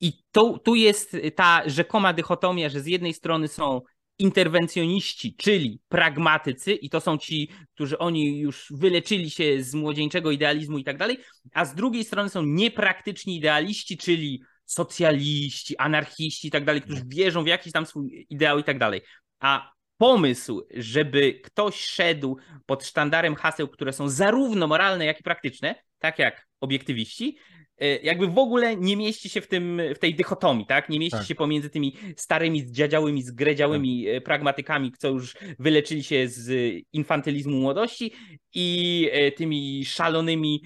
[0.00, 3.81] I tu, tu jest ta rzekoma dychotomia, że z jednej strony są
[4.18, 10.79] interwencjoniści, czyli pragmatycy, i to są ci, którzy oni już wyleczyli się z młodzieńczego idealizmu
[10.79, 11.18] i tak dalej,
[11.53, 17.44] a z drugiej strony są niepraktyczni idealiści, czyli socjaliści, anarchiści i tak dalej, którzy wierzą
[17.44, 19.00] w jakiś tam swój ideał i tak dalej.
[19.40, 22.36] A pomysł, żeby ktoś szedł
[22.66, 27.38] pod sztandarem haseł, które są zarówno moralne, jak i praktyczne, tak jak obiektywiści,
[27.78, 30.88] e, jakby w ogóle nie mieści się w, tym, w tej dychotomii, tak?
[30.88, 31.26] Nie mieści tak.
[31.26, 34.14] się pomiędzy tymi starymi, zdziadziałymi, zgredziałymi tak.
[34.14, 38.12] E, pragmatykami, co już wyleczyli się z infantylizmu młodości
[38.54, 40.62] i e, tymi szalonymi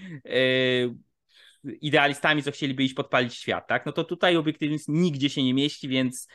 [1.80, 3.86] idealistami, co chcieliby iść podpalić świat, tak?
[3.86, 6.28] No to tutaj obiektywizm nigdzie się nie mieści, więc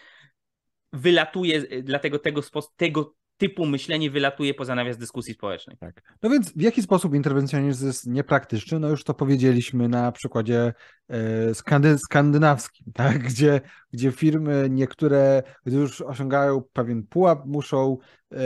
[0.94, 2.42] wylatuje, dlatego tego,
[2.78, 5.78] tego typu myślenie wylatuje poza nawias dyskusji społecznej.
[5.78, 6.02] Tak.
[6.24, 8.80] No więc w jaki sposób interwencjonizm jest niepraktyczny?
[8.80, 10.74] No już to powiedzieliśmy na przykładzie
[11.10, 13.24] e, skandy, skandynawskim, tak?
[13.24, 17.98] gdzie, gdzie firmy niektóre, gdy już osiągają pewien pułap, muszą
[18.32, 18.38] e,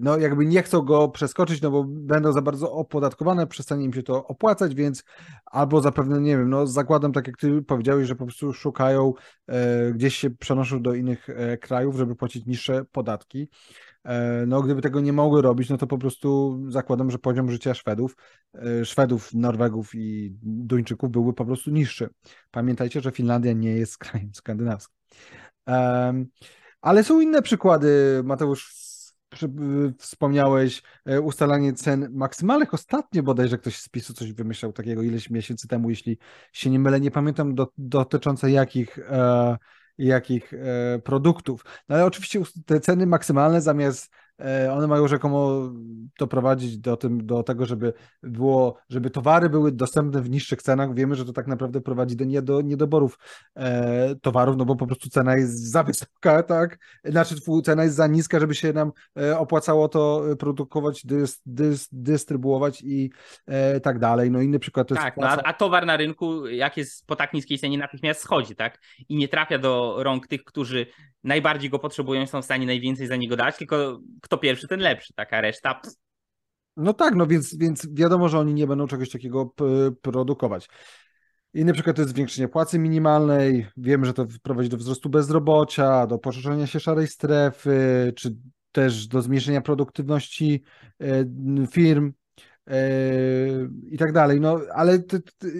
[0.00, 4.02] no jakby nie chcą go przeskoczyć, no bo będą za bardzo opodatkowane, przestanie im się
[4.02, 5.04] to opłacać, więc
[5.46, 9.12] albo zapewne, nie wiem, no zakładam, tak jak ty powiedziałeś, że po prostu szukają,
[9.46, 11.26] e, gdzieś się przenoszą do innych
[11.60, 13.48] krajów, żeby płacić niższe podatki.
[14.04, 17.74] E, no gdyby tego nie mogły robić, no to po prostu zakładam, że poziom życia
[17.74, 18.16] Szwedów,
[18.54, 22.08] e, Szwedów, Norwegów i Duńczyków byłby po prostu niższy.
[22.50, 24.96] Pamiętajcie, że Finlandia nie jest krajem skandynawskim.
[26.80, 28.90] Ale są inne przykłady, Mateusz,
[29.98, 32.74] wspomniałeś e, ustalanie cen maksymalnych.
[32.74, 36.18] Ostatnio bodajże ktoś z PiSu coś wymyślał takiego ileś miesięcy temu, jeśli
[36.52, 38.98] się nie mylę, nie pamiętam do, dotyczące jakich
[39.98, 41.64] jakich e, produktów.
[41.88, 44.29] No ale oczywiście te ceny maksymalne zamiast E,
[44.72, 45.70] one mają rzekomo
[46.18, 50.94] doprowadzić do, tym, do tego, żeby było, żeby towary były dostępne w niższych cenach.
[50.94, 53.18] Wiemy, że to tak naprawdę prowadzi do, nie do niedoborów
[53.56, 56.78] e, towarów, no bo po prostu cena jest za wysoka, tak?
[57.04, 62.82] Znaczy cena jest za niska, żeby się nam e, opłacało to produkować, dys, dys, dystrybuować
[62.82, 63.10] i
[63.46, 64.30] e, tak dalej.
[64.30, 65.04] No inny przykład to jest...
[65.04, 68.56] Tak, no, a, a towar na rynku, jak jest po tak niskiej cenie, natychmiast schodzi,
[68.56, 68.78] tak?
[69.08, 70.86] I nie trafia do rąk tych, którzy
[71.24, 74.00] najbardziej go potrzebują, są w stanie najwięcej za niego dać, tylko
[74.30, 75.74] kto pierwszy, ten lepszy, taka reszta.
[75.74, 75.96] Pff.
[76.76, 79.54] No tak, no więc, więc wiadomo, że oni nie będą czegoś takiego
[80.02, 80.68] produkować.
[81.54, 83.66] Inny przykład to jest zwiększenie płacy minimalnej.
[83.76, 88.36] Wiemy, że to prowadzi do wzrostu bezrobocia, do poszerzenia się szarej strefy, czy
[88.72, 90.62] też do zmniejszenia produktywności
[91.00, 91.06] e,
[91.70, 92.12] firm
[92.66, 92.80] e,
[93.90, 94.40] i tak dalej.
[94.40, 94.98] No, ale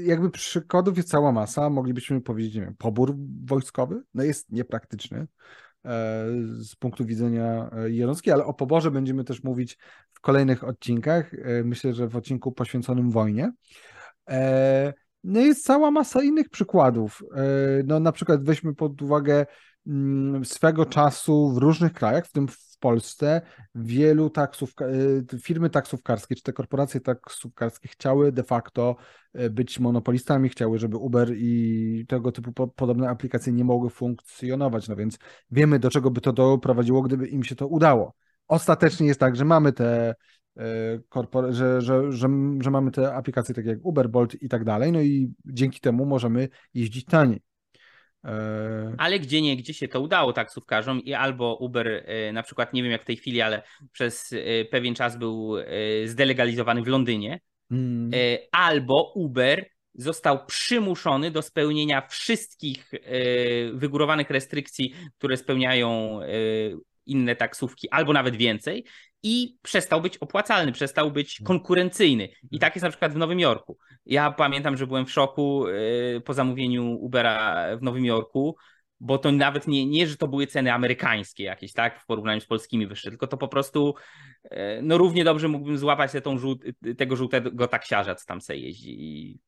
[0.04, 1.70] jakby przykładów jest cała masa.
[1.70, 5.26] Moglibyśmy powiedzieć, nie wiem, pobór wojskowy no jest niepraktyczny.
[5.84, 6.26] E,
[6.58, 9.78] z punktu widzenia e, jednostki, ale o poborze będziemy też mówić
[10.12, 11.34] w kolejnych odcinkach.
[11.34, 13.52] E, myślę, że w odcinku poświęconym wojnie.
[15.24, 17.22] No jest cała masa innych przykładów.
[17.84, 19.46] No na przykład weźmy pod uwagę
[19.86, 23.40] mm, swego czasu w różnych krajach, w tym w Polsce,
[23.74, 24.74] wielu taksów,
[25.42, 28.96] firmy taksówkarskie, czy te korporacje taksówkarskie chciały de facto
[29.34, 34.88] E, być monopolistami, chciały, żeby Uber i tego typu po, podobne aplikacje nie mogły funkcjonować.
[34.88, 35.18] No więc
[35.50, 38.14] wiemy, do czego by to doprowadziło, gdyby im się to udało.
[38.48, 40.14] Ostatecznie jest tak, że mamy te
[40.56, 41.00] e,
[41.50, 42.28] że, że, że,
[42.60, 46.06] że mamy te aplikacje takie jak Uber, Bolt i tak dalej, no i dzięki temu
[46.06, 47.40] możemy jeździć taniej.
[48.24, 52.83] E, ale gdzie nie, gdzie się to udało taksówkarzom i albo Uber, na przykład nie
[52.83, 54.35] wiem jak w tej chwili, ale przez
[54.70, 55.54] pewien czas był
[56.04, 58.11] zdelegalizowany w Londynie, Hmm.
[58.14, 62.98] E, albo Uber został przymuszony do spełnienia wszystkich e,
[63.72, 66.26] wygórowanych restrykcji, które spełniają e,
[67.06, 68.85] inne taksówki, albo nawet więcej,
[69.22, 71.46] i przestał być opłacalny, przestał być hmm.
[71.46, 72.28] konkurencyjny.
[72.50, 73.78] I tak jest na przykład w Nowym Jorku.
[74.06, 75.64] Ja pamiętam, że byłem w szoku
[76.24, 78.56] po zamówieniu Ubera w Nowym Jorku,
[79.00, 82.46] bo to nawet nie, nie, że to były ceny amerykańskie jakieś, tak, w porównaniu z
[82.46, 83.94] polskimi wyższe, tylko to po prostu,
[84.44, 86.64] e, no równie dobrze mógłbym złapać tą żółt,
[86.98, 89.38] tego żółtego taksiarza, co tam sobie jeździ i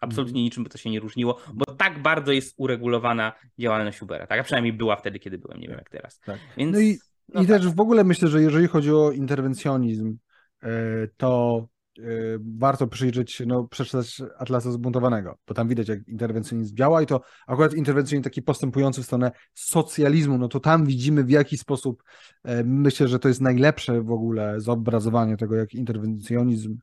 [0.00, 0.44] absolutnie mhm.
[0.44, 4.42] niczym by to się nie różniło, bo tak bardzo jest uregulowana działalność Ubera, tak, a
[4.42, 6.20] przynajmniej była wtedy, kiedy byłem, nie wiem jak teraz.
[6.20, 6.38] Tak.
[6.56, 6.98] Więc, no i,
[7.34, 7.56] no i tak.
[7.56, 10.16] też w ogóle myślę, że jeżeli chodzi o interwencjonizm,
[10.62, 10.68] e,
[11.16, 17.02] to Y, warto przyjrzeć się, no, przeczytać Atlasa Zbuntowanego, bo tam widać, jak interwencjonizm działa
[17.02, 21.58] i to akurat interwencjonizm taki postępujący w stronę socjalizmu, no to tam widzimy, w jaki
[21.58, 22.02] sposób
[22.44, 26.76] e, myślę, że to jest najlepsze w ogóle zobrazowanie tego, jak interwencjonizm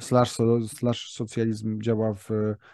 [0.00, 0.36] slash,
[0.66, 2.28] slash socjalizm działa w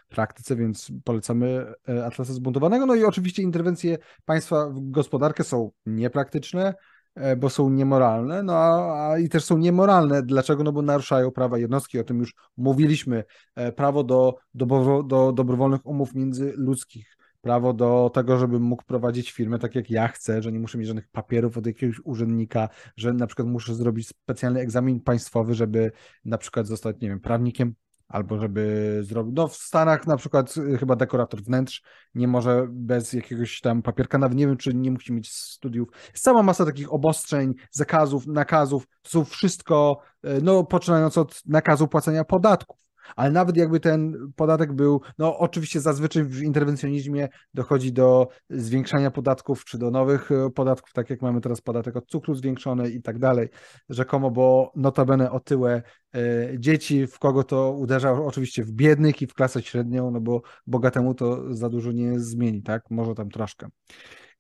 [0.09, 2.87] praktyce, więc polecamy e, Atlasa Zbuntowanego.
[2.87, 6.75] No i oczywiście interwencje państwa w gospodarkę są niepraktyczne,
[7.17, 10.23] E, bo są niemoralne, no a, a, i też są niemoralne.
[10.23, 10.65] Dlaczego?
[10.65, 13.25] No bo naruszają prawa jednostki, o tym już mówiliśmy.
[13.55, 17.16] E, prawo do, do, do dobrowolnych umów międzyludzkich,
[17.47, 20.87] prawo do tego, żebym mógł prowadzić firmę tak jak ja chcę, że nie muszę mieć
[20.87, 25.93] żadnych papierów od jakiegoś urzędnika, że na przykład muszę zrobić specjalny egzamin państwowy, żeby
[26.25, 27.75] na przykład zostać, nie wiem, prawnikiem,
[28.09, 31.83] albo żeby zrobić, no w Stanach na przykład y, chyba dekorator wnętrz
[32.15, 35.89] nie może bez jakiegoś tam papierka, nawet nie wiem, czy nie musi mieć studiów.
[36.13, 41.89] Jest cała masa takich obostrzeń, zakazów, nakazów, to są wszystko, y, no poczynając od nakazu
[41.89, 42.86] płacenia podatków
[43.17, 49.65] ale nawet jakby ten podatek był, no oczywiście zazwyczaj w interwencjonizmie dochodzi do zwiększania podatków,
[49.65, 53.19] czy do nowych e, podatków, tak jak mamy teraz podatek od cukru zwiększony i tak
[53.19, 53.49] dalej,
[53.89, 55.83] rzekomo, bo notabene otyłe
[56.15, 56.21] e,
[56.59, 61.15] dzieci, w kogo to uderza, oczywiście w biednych i w klasę średnią, no bo bogatemu
[61.15, 63.69] to za dużo nie zmieni, tak, może tam troszkę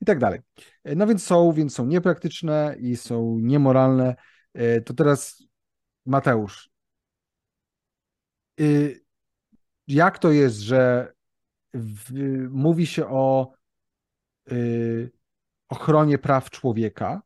[0.00, 0.40] i tak dalej.
[0.84, 4.14] E, no więc są, więc są niepraktyczne i są niemoralne.
[4.84, 5.46] To teraz
[6.06, 6.70] Mateusz,
[9.88, 11.12] jak to jest, że
[11.74, 12.12] w,
[12.50, 13.52] mówi się o
[14.52, 15.10] y,
[15.68, 17.22] ochronie praw człowieka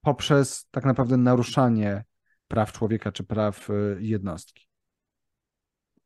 [0.00, 2.04] poprzez tak naprawdę naruszanie
[2.48, 4.66] praw człowieka czy praw y, jednostki?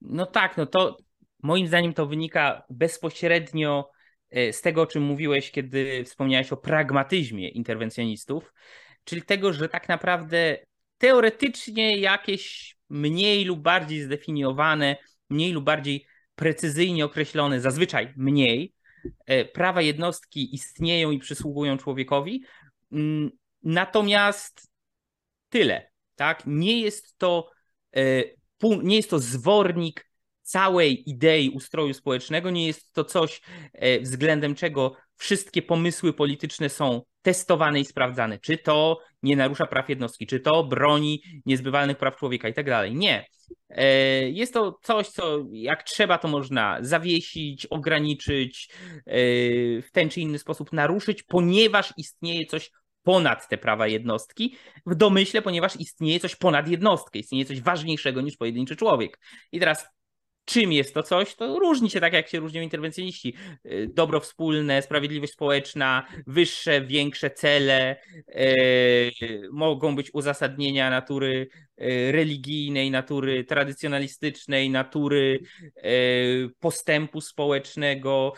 [0.01, 0.97] No tak, no to
[1.43, 3.91] moim zdaniem to wynika bezpośrednio
[4.53, 8.53] z tego, o czym mówiłeś, kiedy wspomniałeś o pragmatyzmie interwencjonistów,
[9.05, 10.57] czyli tego, że tak naprawdę
[10.99, 14.96] teoretycznie jakieś mniej lub bardziej zdefiniowane,
[15.31, 18.74] mniej lub bardziej precyzyjnie określone, zazwyczaj mniej,
[19.26, 22.44] e, prawa jednostki istnieją i przysługują człowiekowi.
[22.92, 23.31] Mm,
[23.62, 24.70] natomiast
[25.48, 26.42] tyle, tak?
[26.46, 27.50] Nie jest to,
[27.96, 28.22] e,
[28.83, 30.10] nie jest to zwornik
[30.51, 33.41] całej idei ustroju społecznego, nie jest to coś,
[33.73, 38.39] e, względem czego wszystkie pomysły polityczne są testowane i sprawdzane.
[38.39, 42.95] Czy to nie narusza praw jednostki, czy to broni niezbywalnych praw człowieka i tak dalej.
[42.95, 43.27] Nie.
[43.69, 43.85] E,
[44.31, 48.69] jest to coś, co jak trzeba, to można zawiesić, ograniczyć,
[49.07, 49.13] e,
[49.83, 52.71] w ten czy inny sposób naruszyć, ponieważ istnieje coś
[53.03, 58.37] ponad te prawa jednostki, w domyśle, ponieważ istnieje coś ponad jednostkę, istnieje coś ważniejszego niż
[58.37, 59.19] pojedynczy człowiek.
[59.53, 59.87] I teraz
[60.44, 63.35] czym jest to coś, to różni się tak, jak się różnią interwencjoniści.
[63.66, 67.96] Y, dobro wspólne, sprawiedliwość społeczna, wyższe, większe cele,
[68.29, 71.48] yy, mogą być uzasadnienia natury
[71.79, 75.40] yy, religijnej, natury tradycjonalistycznej, natury
[75.76, 78.33] yy, postępu społecznego,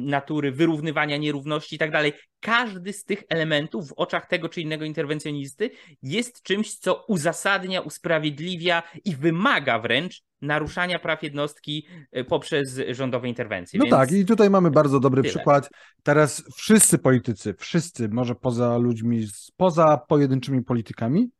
[0.00, 2.12] natury wyrównywania nierówności i tak dalej.
[2.46, 5.70] Każdy z tych elementów w oczach tego czy innego interwencjonisty
[6.02, 13.78] jest czymś, co uzasadnia, usprawiedliwia i wymaga wręcz naruszania praw jednostki e, poprzez rządowe interwencje.
[13.78, 13.96] No Więc...
[13.96, 15.34] tak, i tutaj mamy bardzo dobry Tyle.
[15.34, 15.70] przykład.
[16.02, 21.30] Teraz wszyscy politycy, wszyscy, może poza ludźmi, poza pojedynczymi politykami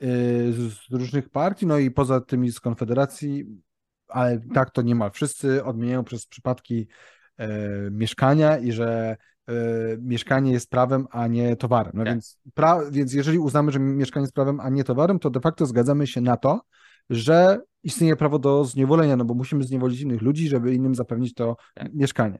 [0.00, 0.08] yy,
[0.52, 3.44] z różnych partii, no i poza tymi z Konfederacji,
[4.08, 5.10] ale tak to nie ma.
[5.10, 6.86] Wszyscy odmieniają przez przypadki
[7.38, 7.46] yy,
[7.90, 9.16] mieszkania i że
[9.98, 11.92] mieszkanie jest prawem, a nie towarem.
[11.94, 12.12] No tak.
[12.12, 12.38] więc,
[12.90, 16.20] więc jeżeli uznamy, że mieszkanie jest prawem, a nie towarem, to de facto zgadzamy się
[16.20, 16.60] na to,
[17.10, 21.56] że istnieje prawo do zniewolenia, no bo musimy zniewolić innych ludzi, żeby innym zapewnić to
[21.74, 21.94] tak.
[21.94, 22.38] mieszkanie.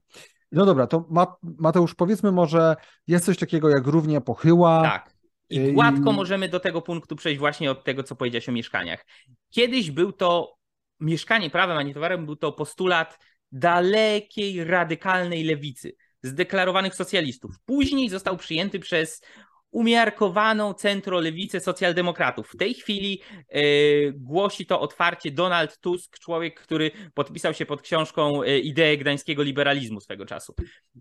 [0.53, 1.09] No dobra, to
[1.43, 4.83] Mateusz, powiedzmy może, jest coś takiego jak równia pochyła.
[4.83, 5.15] Tak.
[5.51, 9.07] I gładko możemy do tego punktu przejść właśnie od tego, co powiedziałeś o mieszkaniach.
[9.51, 10.55] Kiedyś był to
[11.01, 13.19] mieszkanie prawem, a nie towarem, był to postulat
[13.53, 17.51] dalekiej, radykalnej lewicy, zdeklarowanych socjalistów.
[17.65, 19.23] Później został przyjęty przez
[19.71, 22.51] umiarkowaną centrolewicę socjaldemokratów.
[22.51, 28.43] W tej chwili yy, głosi to otwarcie Donald Tusk, człowiek, który podpisał się pod książką
[28.43, 30.55] Idee gdańskiego liberalizmu swego czasu.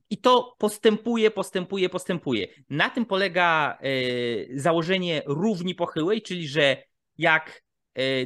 [0.09, 2.47] I to postępuje, postępuje, postępuje.
[2.69, 6.83] Na tym polega yy, założenie równi pochyłej, czyli że
[7.17, 7.61] jak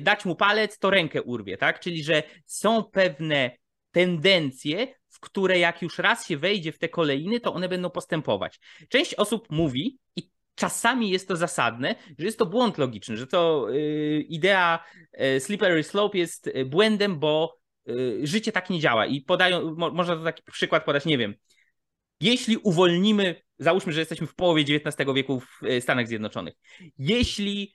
[0.02, 1.80] dać mu palec, to rękę urwie, tak?
[1.80, 3.52] Czyli że są pewne
[3.92, 8.60] tendencje, w które jak już raz się wejdzie w te kolejny, to one będą postępować.
[8.90, 13.68] Część osób mówi, i czasami jest to zasadne, że jest to błąd logiczny, że to
[13.74, 14.86] y, idea
[15.22, 17.66] y, slippery slope jest y, błędem, bo
[18.24, 19.06] życie tak nie działa.
[19.06, 21.36] I podają, można to taki przykład podać, nie wiem.
[22.22, 26.54] Jeśli uwolnimy, załóżmy, że jesteśmy w połowie XIX wieku w Stanach Zjednoczonych.
[26.98, 27.74] Jeśli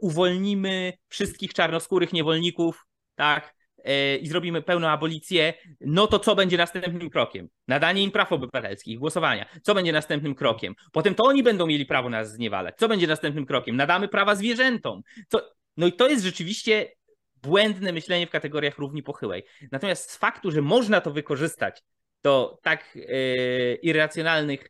[0.00, 3.54] uwolnimy wszystkich czarnoskórych niewolników, tak,
[4.20, 7.48] i zrobimy pełną abolicję, no to co będzie następnym krokiem?
[7.68, 9.46] Nadanie im praw obywatelskich, głosowania.
[9.62, 10.74] Co będzie następnym krokiem?
[10.92, 12.74] Potem to oni będą mieli prawo nas zniewalać.
[12.78, 13.76] Co będzie następnym krokiem?
[13.76, 15.02] Nadamy prawa zwierzętom.
[15.28, 15.54] Co...
[15.76, 16.92] No i to jest rzeczywiście
[17.42, 19.44] błędne myślenie w kategoriach równi pochyłej.
[19.72, 21.82] Natomiast z faktu, że można to wykorzystać
[22.22, 24.68] do tak e, irracjonalnych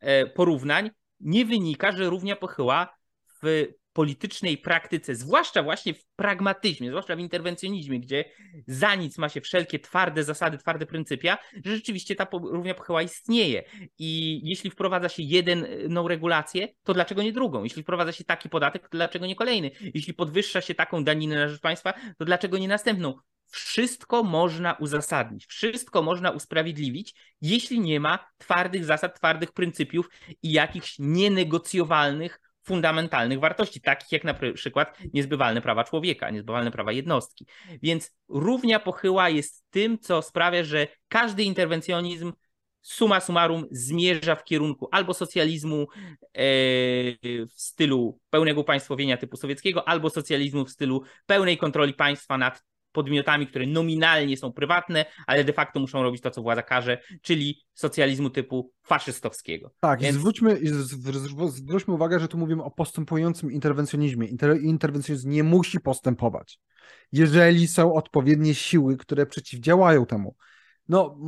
[0.00, 0.90] e, porównań,
[1.20, 2.96] nie wynika, że równia pochyła
[3.42, 3.66] w
[3.98, 8.24] politycznej praktyce, zwłaszcza właśnie w pragmatyzmie, zwłaszcza w interwencjonizmie, gdzie
[8.66, 13.64] za nic ma się wszelkie twarde zasady, twarde pryncypia, że rzeczywiście ta równia pochyła istnieje.
[13.98, 17.64] I jeśli wprowadza się jedną regulację, to dlaczego nie drugą?
[17.64, 19.70] Jeśli wprowadza się taki podatek, to dlaczego nie kolejny?
[19.94, 23.14] Jeśli podwyższa się taką daninę na rzecz państwa, to dlaczego nie następną?
[23.50, 30.08] Wszystko można uzasadnić, wszystko można usprawiedliwić, jeśli nie ma twardych zasad, twardych pryncypiów
[30.42, 37.46] i jakichś nienegocjowalnych, fundamentalnych wartości, takich jak na przykład niezbywalne prawa człowieka, niezbywalne prawa jednostki.
[37.82, 42.32] Więc równia pochyła jest tym, co sprawia, że każdy interwencjonizm
[42.82, 45.86] suma summarum zmierza w kierunku albo socjalizmu
[46.22, 46.42] e,
[47.46, 52.62] w stylu pełnego państwowienia typu sowieckiego, albo socjalizmu w stylu pełnej kontroli państwa nad
[52.92, 57.62] podmiotami, które nominalnie są prywatne, ale de facto muszą robić to, co władza każe, czyli
[57.74, 59.70] socjalizmu typu faszystowskiego.
[59.80, 60.16] Tak, Więc...
[60.16, 60.60] zwróćmy,
[61.48, 64.26] zwróćmy uwagę, że tu mówimy o postępującym interwencjonizmie.
[64.26, 66.58] Inter, interwencjonizm nie musi postępować,
[67.12, 70.36] jeżeli są odpowiednie siły, które przeciwdziałają temu.
[70.88, 71.18] No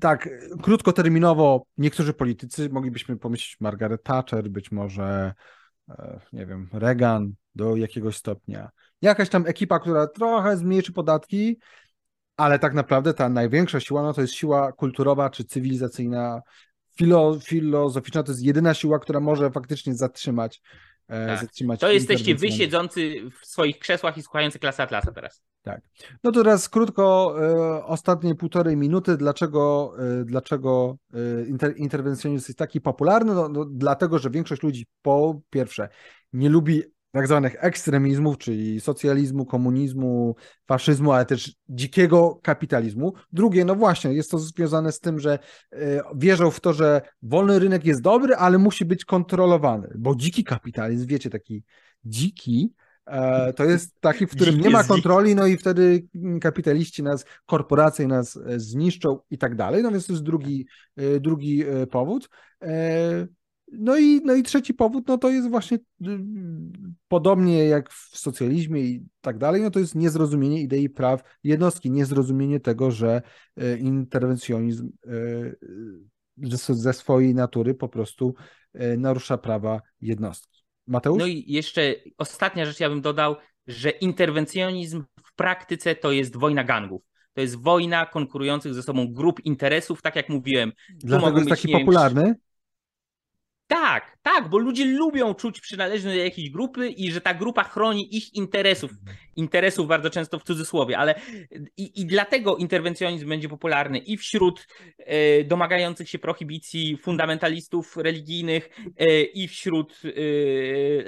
[0.00, 0.28] tak,
[0.62, 5.34] krótkoterminowo niektórzy politycy moglibyśmy pomyśleć Margaret Thatcher, być może
[5.88, 8.70] e, nie wiem, Reagan do jakiegoś stopnia
[9.02, 11.58] jakaś tam ekipa, która trochę zmniejszy podatki,
[12.36, 16.42] ale tak naprawdę ta największa siła no to jest siła kulturowa czy cywilizacyjna,
[16.98, 20.60] filo, filozoficzna, to jest jedyna siła, która może faktycznie zatrzymać
[21.08, 21.40] e, tak.
[21.40, 21.80] zatrzymać.
[21.80, 25.42] To jesteście wy siedzący w swoich krzesłach i słuchający klasy Atlasa teraz.
[25.62, 25.80] Tak.
[26.24, 30.96] No to teraz krótko, e, ostatnie półtorej minuty, dlaczego, e, dlaczego
[31.48, 33.34] inter, interwencjonizm jest taki popularny?
[33.34, 35.88] No, no, dlatego, że większość ludzi po pierwsze
[36.32, 36.82] nie lubi
[37.16, 40.36] tak zwanych ekstremizmów, czyli socjalizmu, komunizmu,
[40.66, 43.12] faszyzmu, ale też dzikiego kapitalizmu.
[43.32, 45.38] Drugie, no właśnie, jest to związane z tym, że
[45.72, 50.44] e, wierzą w to, że wolny rynek jest dobry, ale musi być kontrolowany, bo dziki
[50.44, 51.62] kapitalizm, wiecie, taki
[52.04, 52.72] dziki,
[53.06, 56.06] e, to jest taki, w którym nie ma kontroli, no i wtedy
[56.40, 59.82] kapitaliści nas, korporacje nas e, zniszczą i tak dalej.
[59.82, 60.66] No więc to jest drugi,
[61.20, 62.28] drugi powód.
[63.72, 66.18] No i, no i trzeci powód, no to jest właśnie y,
[67.08, 72.60] podobnie jak w socjalizmie i tak dalej, no to jest niezrozumienie idei praw jednostki, niezrozumienie
[72.60, 73.22] tego, że
[73.62, 75.56] y, interwencjonizm y,
[76.56, 78.34] ze swojej natury po prostu
[78.98, 80.62] narusza prawa jednostki.
[80.86, 81.18] Mateusz?
[81.18, 83.36] No i jeszcze ostatnia rzecz ja bym dodał,
[83.66, 87.02] że interwencjonizm w praktyce to jest wojna gangów.
[87.34, 90.72] To jest wojna konkurujących ze sobą grup interesów, tak jak mówiłem.
[90.90, 92.34] Dlatego jest taki popularny?
[93.66, 98.16] Tak, tak, bo ludzie lubią czuć przynależność do jakiejś grupy i że ta grupa chroni
[98.16, 98.90] ich interesów.
[99.36, 101.20] Interesów bardzo często w cudzysłowie, ale
[101.76, 104.66] i, i dlatego interwencjonizm będzie popularny i wśród
[104.98, 110.10] e, domagających się prohibicji fundamentalistów religijnych, e, i wśród e,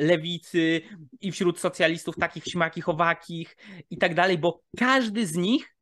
[0.05, 0.81] lewicy,
[1.21, 3.57] i wśród socjalistów takich śmakich, owakich
[3.91, 5.78] i tak dalej, bo każdy z nich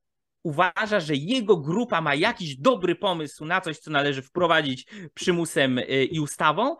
[0.47, 6.05] uważa, że jego grupa ma jakiś dobry pomysł na coś, co należy wprowadzić przymusem y,
[6.05, 6.77] i ustawą,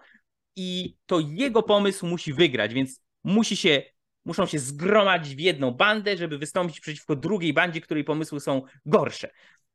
[0.57, 3.83] i to jego pomysł musi wygrać, więc musi się,
[4.25, 9.31] muszą się zgromadzić w jedną bandę, żeby wystąpić przeciwko drugiej bandzie, której pomysły są gorsze.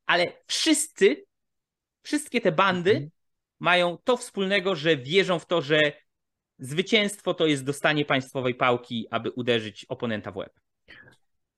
[0.06, 1.26] Ale wszyscy,
[2.04, 3.10] wszystkie te bandy mhm.
[3.60, 5.80] mają to wspólnego, że wierzą w to, że
[6.60, 10.60] zwycięstwo to jest dostanie państwowej pałki, aby uderzyć oponenta w łeb.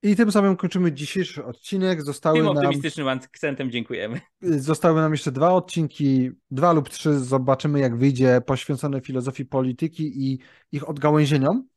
[0.04, 2.02] I tym samym kończymy dzisiejszy odcinek.
[2.02, 4.20] Zostały tym optymistycznym nam, akcentem dziękujemy.
[4.42, 10.38] Zostały nam jeszcze dwa odcinki, dwa lub trzy, zobaczymy jak wyjdzie, poświęcone filozofii polityki i
[10.72, 11.68] ich odgałęzieniom.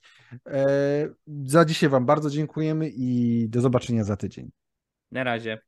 [0.46, 0.66] E,
[1.46, 4.52] za dzisiaj Wam bardzo dziękujemy i do zobaczenia za tydzień.
[5.12, 5.60] Na razie.